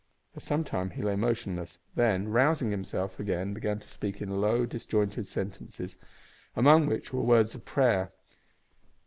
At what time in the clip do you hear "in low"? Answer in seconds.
4.19-4.65